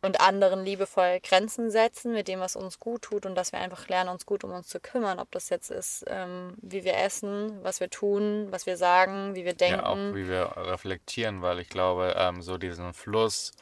[0.00, 3.88] und anderen liebevoll Grenzen setzen mit dem, was uns gut tut und dass wir einfach
[3.88, 5.18] lernen, uns gut um uns zu kümmern.
[5.18, 9.44] Ob das jetzt ist, ähm, wie wir essen, was wir tun, was wir sagen, wie
[9.44, 9.80] wir denken.
[9.80, 13.52] Ja, auch wie wir reflektieren, weil ich glaube, ähm, so diesen Fluss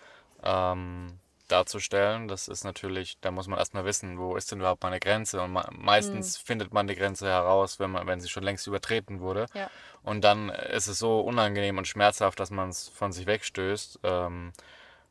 [0.43, 1.19] ähm,
[1.49, 5.41] darzustellen, das ist natürlich, da muss man erstmal wissen, wo ist denn überhaupt meine Grenze
[5.41, 6.47] und meistens mhm.
[6.47, 9.47] findet man die Grenze heraus, wenn, man, wenn sie schon längst übertreten wurde.
[9.55, 9.71] Ja.
[10.03, 14.01] Und dann ist es so unangenehm und schmerzhaft, dass man es von sich wegstößt.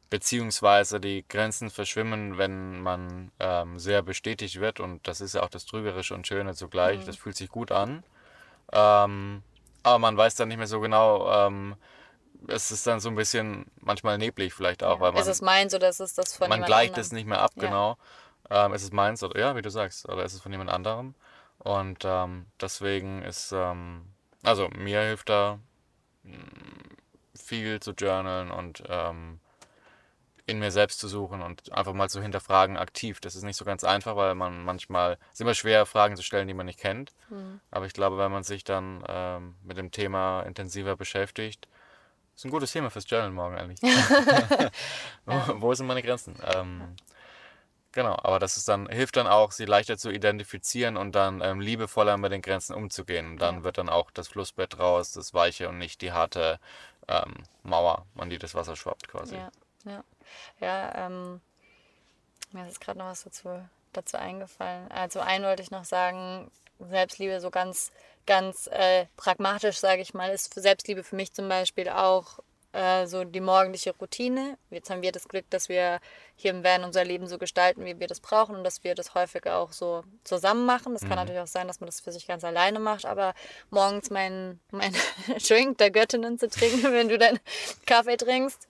[0.09, 5.49] Beziehungsweise die Grenzen verschwimmen, wenn man ähm, sehr bestätigt wird und das ist ja auch
[5.49, 7.01] das Trügerische und Schöne zugleich.
[7.01, 7.05] Mhm.
[7.05, 8.03] Das fühlt sich gut an,
[8.71, 9.43] ähm,
[9.83, 11.31] aber man weiß dann nicht mehr so genau.
[11.31, 11.75] Ähm,
[12.47, 15.01] es ist dann so ein bisschen manchmal neblig vielleicht auch, ja.
[15.01, 17.01] weil man ist es meins oder ist es das von man gleicht anderem?
[17.01, 17.63] es nicht mehr ab, ja.
[17.63, 17.97] genau.
[18.51, 21.15] Ähm, ist es meins oder ja, wie du sagst, oder ist es von jemand anderem?
[21.57, 24.05] Und ähm, deswegen ist ähm,
[24.45, 25.59] also mir hilft da
[26.23, 26.29] mm,
[27.35, 29.39] viel zu journalen und ähm,
[30.47, 33.19] in mir selbst zu suchen und einfach mal zu hinterfragen aktiv.
[33.19, 36.23] Das ist nicht so ganz einfach, weil man manchmal, es ist immer schwer, Fragen zu
[36.23, 37.13] stellen, die man nicht kennt.
[37.29, 37.59] Mhm.
[37.71, 41.67] Aber ich glaube, wenn man sich dann ähm, mit dem Thema intensiver beschäftigt,
[42.35, 43.81] ist ein gutes Thema fürs Journal morgen eigentlich.
[45.25, 46.35] wo, wo, sind meine Grenzen?
[46.53, 46.95] Ähm,
[47.91, 51.59] genau, aber das ist dann, hilft dann auch, sie leichter zu identifizieren und dann ähm,
[51.59, 53.31] liebevoller mit den Grenzen umzugehen.
[53.31, 53.63] Und dann ja.
[53.63, 56.59] wird dann auch das Flussbett raus, das weiche und nicht die harte
[57.07, 59.35] ähm, Mauer, an die das Wasser schwappt quasi.
[59.35, 59.49] Ja,
[59.85, 60.03] ja.
[60.59, 61.41] Ja, ähm,
[62.51, 63.49] mir ist gerade noch was dazu,
[63.93, 64.89] dazu eingefallen.
[64.91, 67.91] Also einen wollte ich noch sagen, Selbstliebe so ganz,
[68.25, 72.39] ganz äh, pragmatisch, sage ich mal, ist Selbstliebe für mich zum Beispiel auch
[72.75, 74.57] äh, so die morgendliche Routine.
[74.69, 75.99] Jetzt haben wir das Glück, dass wir
[76.35, 79.15] hier im Van unser Leben so gestalten, wie wir das brauchen und dass wir das
[79.15, 80.93] häufig auch so zusammen machen.
[80.93, 81.07] Das mhm.
[81.07, 83.33] kann natürlich auch sein, dass man das für sich ganz alleine macht, aber
[83.69, 84.93] morgens meinen mein
[85.47, 87.39] Drink der Göttinnen zu trinken, wenn du deinen
[87.85, 88.67] Kaffee trinkst,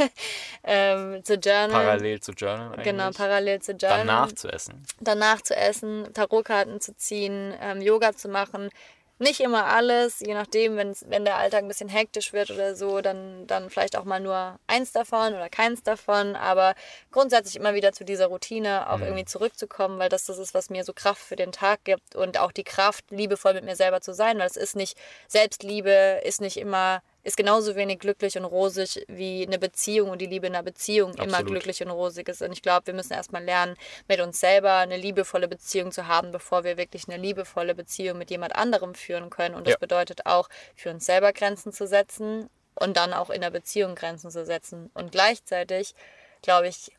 [0.64, 1.72] ähm, zu journalen.
[1.72, 2.84] Parallel zu journalen eigentlich.
[2.84, 4.06] Genau, parallel zu journalen.
[4.06, 4.82] Danach zu essen.
[5.00, 8.70] Danach zu essen, Tarotkarten zu ziehen, ähm, Yoga zu machen
[9.18, 13.46] nicht immer alles, je nachdem, wenn der Alltag ein bisschen hektisch wird oder so, dann,
[13.46, 16.74] dann vielleicht auch mal nur eins davon oder keins davon, aber
[17.12, 19.04] grundsätzlich immer wieder zu dieser Routine auch mhm.
[19.04, 22.38] irgendwie zurückzukommen, weil das das ist, was mir so Kraft für den Tag gibt und
[22.38, 24.98] auch die Kraft, liebevoll mit mir selber zu sein, weil es ist nicht,
[25.28, 30.26] Selbstliebe ist nicht immer ist genauso wenig glücklich und rosig wie eine Beziehung und die
[30.26, 31.28] Liebe in einer Beziehung Absolut.
[31.28, 32.42] immer glücklich und rosig ist.
[32.42, 33.76] Und ich glaube, wir müssen erstmal lernen,
[34.08, 38.30] mit uns selber eine liebevolle Beziehung zu haben, bevor wir wirklich eine liebevolle Beziehung mit
[38.30, 39.54] jemand anderem führen können.
[39.54, 39.78] Und das ja.
[39.78, 44.30] bedeutet auch, für uns selber Grenzen zu setzen und dann auch in der Beziehung Grenzen
[44.30, 44.90] zu setzen.
[44.94, 45.94] Und gleichzeitig,
[46.42, 46.90] glaube ich,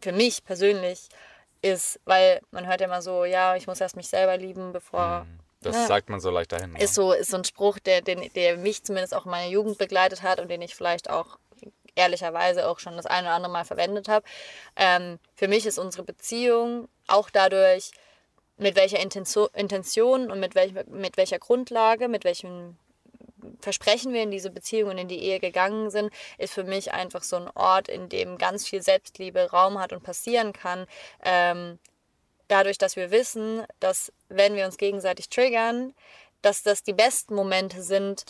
[0.00, 1.08] für mich persönlich
[1.62, 5.24] ist, weil man hört ja immer so, ja, ich muss erst mich selber lieben, bevor
[5.24, 5.86] mhm das ja.
[5.86, 6.76] sagt man so leicht dahin.
[6.76, 9.78] Ist so, ist so ein Spruch, der, den, der mich zumindest auch in meiner Jugend
[9.78, 11.38] begleitet hat und den ich vielleicht auch
[11.96, 14.24] ehrlicherweise auch schon das eine oder andere Mal verwendet habe.
[14.76, 17.90] Ähm, für mich ist unsere Beziehung auch dadurch,
[18.58, 22.76] mit welcher Intention und mit, welch, mit welcher Grundlage, mit welchem
[23.60, 27.22] Versprechen wir in diese Beziehung und in die Ehe gegangen sind, ist für mich einfach
[27.22, 30.86] so ein Ort, in dem ganz viel Selbstliebe Raum hat und passieren kann.
[31.22, 31.78] Ähm,
[32.48, 35.94] dadurch, dass wir wissen, dass wenn wir uns gegenseitig triggern,
[36.46, 38.24] dass das die besten Momente sind.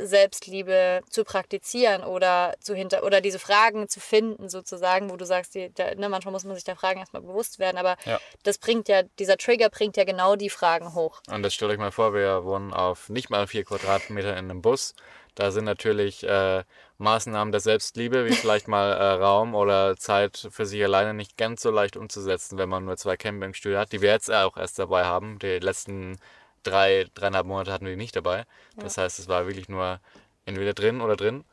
[0.00, 5.54] Selbstliebe zu praktizieren oder zu hinter oder diese Fragen zu finden sozusagen, wo du sagst,
[5.54, 8.18] die, da, ne, manchmal muss man sich der Fragen erstmal bewusst werden, aber Ja.
[8.42, 11.20] das bringt ja, dieser Trigger bringt ja genau die Fragen hoch.
[11.30, 14.60] Und das stellt euch mal vor, wir wohnen auf nicht mal vier Quadratmeter in einem
[14.60, 14.94] Bus.
[15.36, 16.64] Da sind natürlich äh,
[16.98, 21.62] Maßnahmen der Selbstliebe, wie vielleicht mal äh, Raum oder Zeit für sich alleine nicht ganz
[21.62, 25.04] so leicht umzusetzen, wenn man nur zwei Campingstühle hat, die wir jetzt auch erst dabei
[25.04, 25.38] haben.
[25.38, 26.18] Die letzten
[26.62, 28.44] drei, dreieinhalb Monate hatten wir nicht dabei.
[28.76, 30.00] Das heißt, es war wirklich nur
[30.46, 31.44] entweder drin oder drin.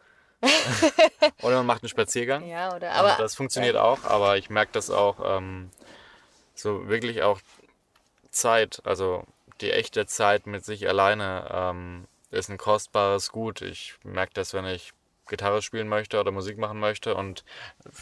[1.41, 2.47] oder man macht einen Spaziergang.
[2.47, 5.69] Ja, oder Aber aber das funktioniert auch, aber ich merke das auch ähm,
[6.55, 7.39] so wirklich auch
[8.31, 9.25] Zeit, also
[9.61, 13.61] die echte Zeit mit sich alleine ähm, ist ein kostbares Gut.
[13.61, 14.93] Ich merke das, wenn ich
[15.29, 17.15] Gitarre spielen möchte oder Musik machen möchte.
[17.15, 17.43] Und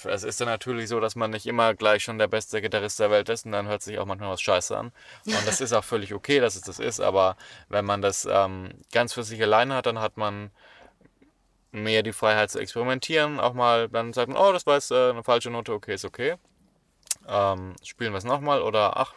[0.06, 3.12] es ist dann natürlich so, dass man nicht immer gleich schon der beste Gitarrist der
[3.12, 4.92] Welt ist und dann hört sich auch manchmal was scheiße an.
[5.26, 7.38] Und das ist auch völlig okay, dass es das ist, aber
[7.70, 10.52] wenn man das ähm, ganz für sich alleine hat, dann hat man
[11.72, 15.10] mehr die Freiheit zu experimentieren, auch mal dann sagt man, oh, das war jetzt äh,
[15.12, 16.36] eine falsche Note, okay, ist okay.
[17.28, 19.16] Ähm, spielen wir es nochmal oder ach,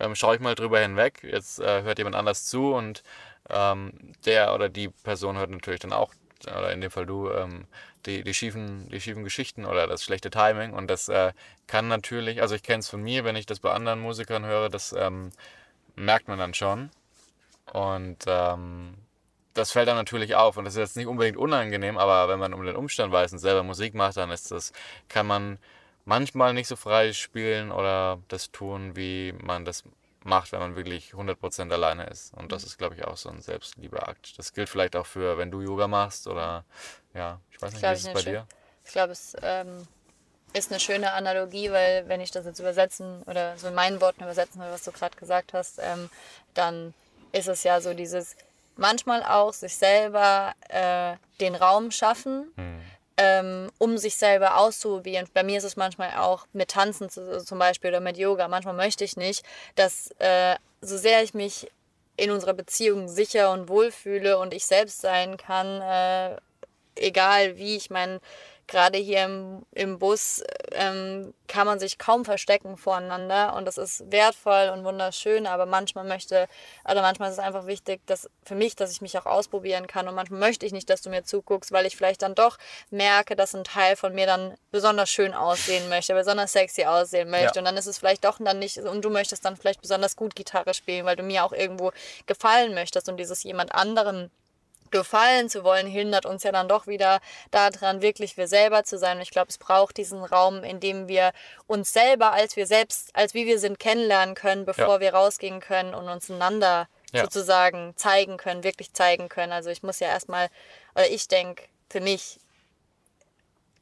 [0.00, 3.02] ähm, schaue ich mal drüber hinweg, jetzt äh, hört jemand anders zu und
[3.50, 3.92] ähm,
[4.24, 6.12] der oder die Person hört natürlich dann auch,
[6.44, 7.66] oder in dem Fall du, ähm,
[8.04, 10.72] die, die, schiefen, die schiefen Geschichten oder das schlechte Timing.
[10.72, 11.32] Und das äh,
[11.66, 14.68] kann natürlich, also ich kenne es von mir, wenn ich das bei anderen Musikern höre,
[14.68, 15.32] das ähm,
[15.96, 16.90] merkt man dann schon.
[17.72, 18.94] Und ähm,
[19.54, 20.56] das fällt dann natürlich auf.
[20.56, 23.38] Und das ist jetzt nicht unbedingt unangenehm, aber wenn man um den Umstand weiß und
[23.38, 24.72] selber Musik macht, dann ist das,
[25.08, 25.58] kann man
[26.04, 29.84] manchmal nicht so frei spielen oder das tun, wie man das
[30.26, 32.34] macht, wenn man wirklich 100% alleine ist.
[32.34, 34.38] Und das ist, glaube ich, auch so ein Selbstliebeakt.
[34.38, 36.64] Das gilt vielleicht auch für, wenn du Yoga machst oder,
[37.14, 38.46] ja, ich weiß nicht, wie ist es bei dir?
[38.84, 39.86] Ich glaube, es ähm,
[40.52, 44.22] ist eine schöne Analogie, weil wenn ich das jetzt übersetzen oder so in meinen Worten
[44.22, 46.10] übersetzen will, was du gerade gesagt hast, ähm,
[46.54, 46.94] dann
[47.32, 48.36] ist es ja so dieses
[48.76, 52.52] manchmal auch sich selber äh, den Raum schaffen,
[53.16, 55.28] ähm, um sich selber auszuprobieren.
[55.32, 58.48] Bei mir ist es manchmal auch mit Tanzen zu, zum Beispiel oder mit Yoga.
[58.48, 61.70] Manchmal möchte ich nicht, dass äh, so sehr ich mich
[62.16, 66.36] in unserer Beziehung sicher und wohlfühle und ich selbst sein kann, äh,
[66.96, 67.76] egal wie.
[67.76, 68.20] Ich meine,
[68.68, 74.10] gerade hier im, im Bus ähm, kann man sich kaum verstecken voreinander und das ist
[74.10, 76.48] wertvoll und wunderschön, aber manchmal möchte,
[76.84, 80.08] oder manchmal ist es einfach wichtig, dass für mich, dass ich mich auch ausprobieren kann
[80.08, 82.58] und manchmal möchte ich nicht, dass du mir zuguckst, weil ich vielleicht dann doch
[82.90, 87.54] merke, dass ein Teil von mir dann besonders schön aussehen möchte, besonders sexy aussehen möchte
[87.54, 87.60] Ja.
[87.60, 90.34] und dann ist es vielleicht doch dann nicht, und du möchtest dann vielleicht besonders gut
[90.34, 91.92] Gitarre spielen, weil du mir auch irgendwo
[92.26, 94.30] gefallen möchtest und dieses jemand anderen
[94.98, 99.16] gefallen zu wollen, hindert uns ja dann doch wieder daran, wirklich wir selber zu sein.
[99.18, 101.32] Und ich glaube, es braucht diesen Raum, in dem wir
[101.66, 105.00] uns selber als wir selbst, als wie wir sind, kennenlernen können, bevor Ja.
[105.00, 107.22] wir rausgehen können und uns einander Ja.
[107.22, 109.52] sozusagen zeigen können, wirklich zeigen können.
[109.52, 110.48] Also ich muss ja erstmal,
[110.94, 112.38] oder ich denke für mich,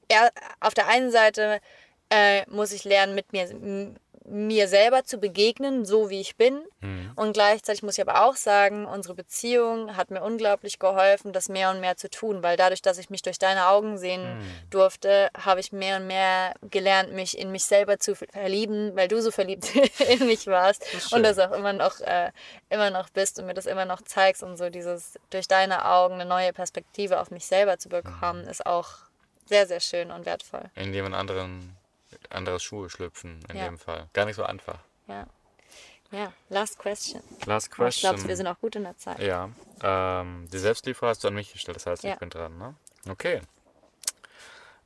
[0.08, 1.60] er, auf der einen Seite
[2.10, 3.48] äh, muss ich lernen, mit mir,
[4.26, 6.62] mir selber zu begegnen, so wie ich bin.
[7.16, 11.70] Und gleichzeitig muss ich aber auch sagen, unsere Beziehung hat mir unglaublich geholfen, das mehr
[11.70, 15.60] und mehr zu tun, weil dadurch, dass ich mich durch deine Augen sehen durfte, habe
[15.60, 19.74] ich mehr und mehr gelernt, mich in mich selber zu verlieben, weil du so verliebt
[20.08, 22.30] in mich warst und das auch immer noch, äh,
[22.70, 26.14] immer noch bist und mir das immer noch zeigst und so dieses durch deine Augen
[26.14, 28.88] eine neue Perspektive auf mich selber zu bekommen, ist auch
[29.46, 30.70] sehr, sehr schön und wertvoll.
[30.74, 31.76] In jemand anderen,
[32.34, 33.64] anderes Schuhe schlüpfen, in Ja.
[33.64, 34.08] dem Fall.
[34.12, 34.78] Gar nicht so einfach.
[35.06, 35.26] Ja.
[36.10, 37.22] Ja, last question.
[37.46, 38.14] Last Aber Ich question.
[38.14, 39.18] glaube, wir sind auch gut in der Zeit.
[39.18, 39.48] Ja,
[39.82, 42.12] ähm, die Selbstlieferung hast du an mich gestellt, das heißt, Ja.
[42.12, 42.74] ich bin dran, ne?
[43.08, 43.40] Okay.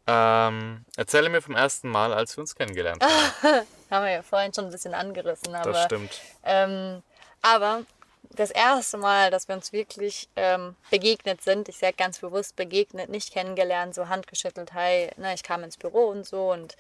[0.06, 3.12] Ähm, erzähle mir vom ersten Mal, als wir uns kennengelernt haben.
[3.90, 6.20] Haben wir ja vorhin schon ein bisschen angerissen, aber Das stimmt.
[6.44, 7.02] Ähm,
[7.42, 7.82] aber
[8.34, 13.08] das erste Mal, dass wir uns wirklich ähm, begegnet sind, ich sage ganz bewusst begegnet,
[13.08, 16.76] nicht kennengelernt, so handgeschüttelt, hi, ne, ich kam ins Büro und so, und,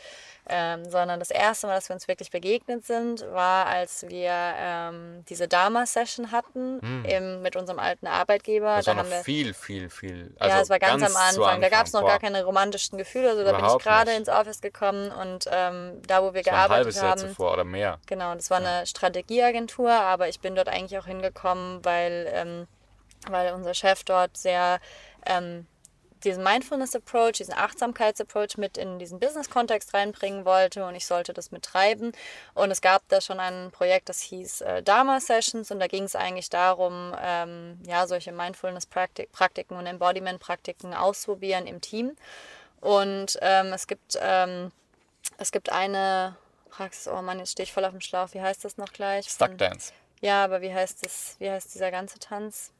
[0.48, 5.24] ähm, sondern das erste Mal, dass wir uns wirklich begegnet sind, war, als wir ähm,
[5.28, 8.70] diese Dama-Session hatten im, mit unserem alten Arbeitgeber.
[8.70, 8.76] Hm.
[8.76, 10.34] Das da war haben wir, viel, viel, viel.
[10.38, 11.60] Also ja, es war ganz, am zu Anfang.
[11.60, 12.18] Da gab es noch gar Boah.
[12.18, 13.30] keine romantischen Gefühle.
[13.30, 16.52] Also da bin ich Überhaupt gerade ins Office gekommen und ähm, da, wo wir Das
[16.52, 17.20] war ein halbes gearbeitet Jahr haben.
[17.20, 17.98] zuvor oder mehr.
[18.06, 22.68] Genau, das war eine Strategieagentur, aber ich bin dort eigentlich auch hingekommen, weil, ähm,
[23.28, 24.80] weil unser Chef dort sehr
[25.26, 25.66] ähm,
[26.24, 32.12] diesen Mindfulness-Approach, diesen Achtsamkeits-Approach mit in diesen Business-Kontext reinbringen wollte und ich sollte das mittreiben.
[32.54, 36.04] Und es gab da schon ein Projekt, das hieß äh, Dharma Sessions und da ging
[36.04, 42.16] es eigentlich darum, ähm, ja, solche Mindfulness-Praktiken und Embodiment-Praktiken auszuprobieren im Team.
[42.80, 44.72] Und ähm, es gibt ähm,
[45.36, 46.36] es gibt eine
[46.70, 48.28] Praxis, oh Mann, jetzt stehe ich voll auf dem Schlauch.
[48.32, 49.28] Wie heißt das noch gleich?
[49.28, 49.92] Stuck Dance.
[50.20, 52.72] Ja, aber wie heißt das, wie heißt dieser ganze Tanz?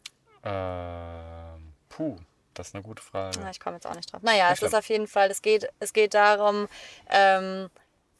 [0.45, 2.17] Ähm, puh,
[2.55, 3.39] das ist eine gute Frage.
[3.41, 4.23] Na, ich komme jetzt auch nicht drauf.
[4.23, 4.69] Naja, es schlimm.
[4.69, 6.69] ist auf jeden Fall, es geht, es geht darum,
[7.09, 7.71] ähm,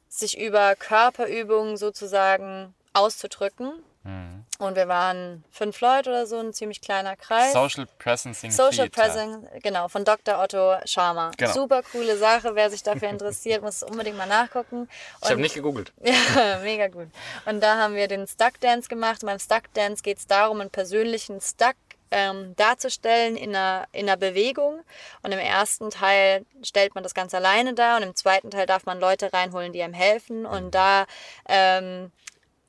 [0.09, 3.73] sich über Körperübungen sozusagen auszudrücken.
[4.05, 4.45] Mhm.
[4.59, 7.53] Und wir waren fünf Leute oder so, ein ziemlich kleiner Kreis.
[7.53, 8.89] Social Presencing Social.
[8.89, 10.41] Presence, genau, von Dr.
[10.41, 11.31] Otto Scharmer.
[11.37, 11.53] Genau.
[11.53, 12.55] Super coole Sache.
[12.55, 14.89] Wer sich dafür interessiert, muss es unbedingt mal nachgucken.
[15.21, 15.93] Ich habe Und- nicht gegoogelt.
[16.03, 17.09] ja, mega gut.
[17.45, 19.23] Und da haben wir den Stuck Dance gemacht.
[19.23, 21.77] Und beim Stuck Dance geht es darum, einen persönlichen Stuck
[22.11, 24.81] ähm, darzustellen in einer, in einer Bewegung.
[25.23, 28.87] Und im ersten Teil stellt man das ganz alleine dar und im zweiten Teil darf
[28.87, 30.47] man Leute reinholen, die einem helfen.
[30.47, 31.07] Und da,
[31.49, 32.11] ähm,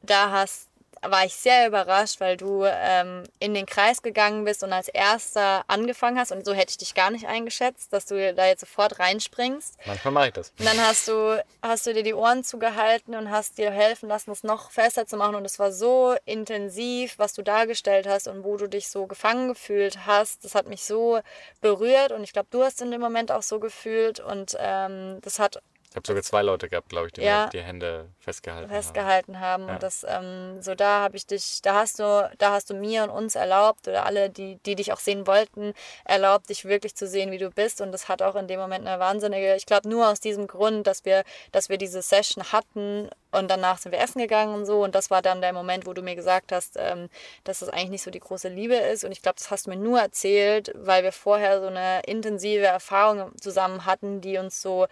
[0.01, 0.68] da hast
[1.01, 5.63] war ich sehr überrascht, weil du ähm, in den Kreis gegangen bist und als erster
[5.67, 6.31] angefangen hast.
[6.31, 9.75] Und so hätte ich dich gar nicht eingeschätzt, dass du da jetzt sofort reinspringst.
[9.85, 10.53] Manchmal mache ich das.
[10.59, 14.31] Und dann hast du, hast du dir die Ohren zugehalten und hast dir helfen lassen,
[14.31, 15.35] es noch fester zu machen.
[15.35, 19.49] Und es war so intensiv, was du dargestellt hast und wo du dich so gefangen
[19.49, 20.45] gefühlt hast.
[20.45, 21.19] Das hat mich so
[21.61, 24.19] berührt und ich glaube, du hast in dem Moment auch so gefühlt.
[24.19, 27.45] Und ähm, das hat Ich habe sogar zwei Leute gehabt, glaube ich, die Ja.
[27.45, 28.75] mir die Hände festgehalten haben.
[28.75, 29.67] festgehalten haben.
[29.67, 29.73] Ja.
[29.73, 33.03] Und das, ähm, so da habe ich dich, da hast du, da hast du mir
[33.03, 35.73] und uns erlaubt oder alle, die, die dich auch sehen wollten,
[36.05, 37.81] erlaubt, dich wirklich zu sehen, wie du bist.
[37.81, 40.85] Und das hat auch in dem Moment eine wahnsinnige, ich glaube nur aus diesem Grund,
[40.85, 44.83] dass wir, dass wir diese Session hatten und danach sind wir essen gegangen und so.
[44.83, 47.09] Und das war dann der Moment, wo du mir gesagt hast, ähm,
[47.45, 49.03] dass das eigentlich nicht so die große Liebe ist.
[49.03, 52.65] Und ich glaube, das hast du mir nur erzählt, weil wir vorher so eine intensive
[52.65, 54.85] Erfahrung zusammen hatten, die uns so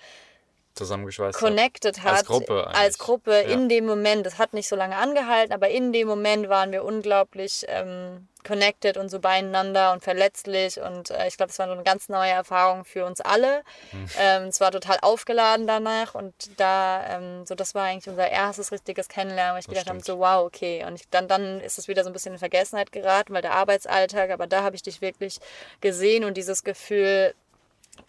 [0.78, 1.38] Zusammengeschweißt.
[1.38, 2.78] connected hat Als Gruppe eigentlich.
[2.82, 3.54] als Gruppe Ja.
[3.54, 4.26] in dem Moment.
[4.26, 8.96] Das hat nicht so lange angehalten, aber in dem Moment waren wir unglaublich ähm, connected
[8.96, 12.32] und so beieinander und verletzlich und äh, ich glaube, es war so eine ganz neue
[12.32, 13.62] Erfahrung für uns alle.
[13.92, 14.10] Hm.
[14.18, 18.72] Ähm, es war total aufgeladen danach und da, ähm, so das war eigentlich unser erstes
[18.72, 20.86] richtiges Kennenlernen, wo ich gedacht habe, so wow, okay.
[20.86, 23.54] Und ich, dann, dann ist es wieder so ein bisschen in Vergessenheit geraten, weil der
[23.54, 25.40] Arbeitsalltag, aber da habe ich dich wirklich
[25.82, 27.34] gesehen und dieses Gefühl,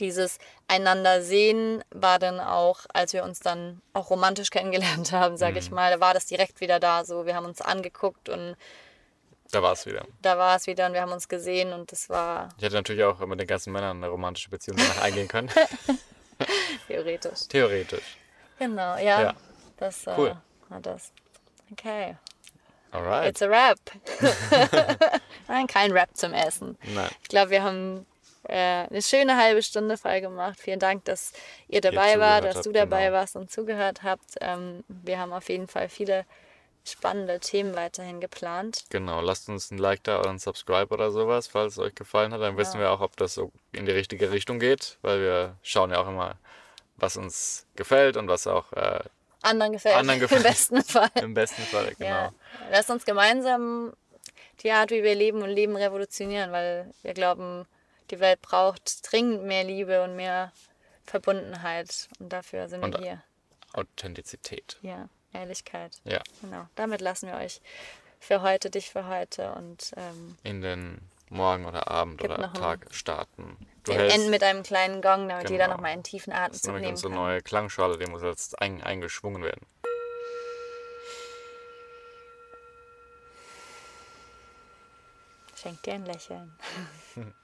[0.01, 5.53] dieses einander sehen war dann auch, als wir uns dann auch romantisch kennengelernt haben, sage
[5.53, 5.59] Mhm.
[5.59, 7.05] ich mal, da war das direkt wieder da.
[7.05, 8.57] So, wir haben uns angeguckt und
[9.51, 10.05] Da war es wieder.
[10.22, 13.03] da war es wieder und wir haben uns gesehen und das war Ich hätte natürlich
[13.05, 15.51] auch mit den ganzen Männern eine romantische Beziehung danach eingehen können.
[16.87, 17.48] theoretisch.
[17.48, 18.16] Theoretisch.
[18.59, 19.22] Genau, ja.
[19.22, 19.35] Ja.
[19.77, 20.37] Das äh, Cool.
[20.68, 21.12] war das.
[21.72, 22.16] Okay.
[22.90, 23.29] Alright.
[23.29, 23.79] It's a Rap.
[25.46, 26.79] Nein, kein Rap zum Essen.
[26.94, 27.09] Nein.
[27.22, 28.07] Ich glaube, wir haben
[28.44, 30.59] äh, eine schöne halbe Stunde voll gemacht.
[30.61, 31.33] Vielen Dank, dass
[31.68, 33.16] ihr dabei wart, zugehört dass du dabei genau.
[33.16, 34.37] warst und zugehört habt.
[34.40, 36.24] Ähm, wir haben auf jeden Fall viele
[36.85, 38.85] spannende Themen weiterhin geplant.
[38.90, 42.33] Genau, lasst uns ein Like da oder ein Subscribe oder sowas, falls es euch gefallen
[42.33, 42.40] hat.
[42.40, 45.90] Dann wissen wir auch, ob das so in die richtige Richtung geht, weil wir schauen
[45.90, 46.37] ja auch immer,
[46.96, 49.01] was uns gefällt und was auch äh,
[49.42, 50.42] Anderen gefällt Anderen im gefällt.
[50.42, 51.11] besten Fall.
[51.16, 52.11] im besten Fall, genau.
[52.11, 52.33] Ja.
[52.70, 53.92] Lasst uns gemeinsam
[54.62, 57.66] die Art, wie wir leben und leben, revolutionieren, weil wir glauben,
[58.11, 60.53] die Welt braucht dringend mehr Liebe und mehr
[61.05, 62.09] Verbundenheit.
[62.18, 63.23] Und dafür sind Und- wir hier.
[63.75, 64.79] Authentizität.
[64.83, 66.01] Ja, Ehrlichkeit.
[66.05, 66.66] Ja, Genau.
[66.75, 67.61] Damit lassen wir euch
[68.18, 73.59] für heute, dich für heute und ähm, in den Morgen oder Abend oder Tag starten.
[73.85, 75.77] Du wir enden mit einem kleinen Gong, damit jeder Genau.
[75.77, 77.23] nochmal einen tiefen das ist Atemzug nämlich nehmen unsere kann.
[77.23, 79.66] neue Klangschale, die muss jetzt ein, eingeschwungen werden.
[85.57, 86.57] Schenk dir ein Lächeln.